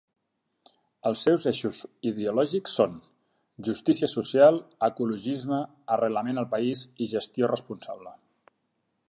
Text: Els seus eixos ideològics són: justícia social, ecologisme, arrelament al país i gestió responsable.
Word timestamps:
Els 1.09 1.25
seus 1.27 1.43
eixos 1.51 1.81
ideològics 2.11 2.77
són: 2.79 2.95
justícia 3.69 4.09
social, 4.15 4.59
ecologisme, 4.91 5.61
arrelament 5.99 6.43
al 6.45 6.51
país 6.57 6.83
i 7.07 7.11
gestió 7.17 7.53
responsable. 7.55 8.17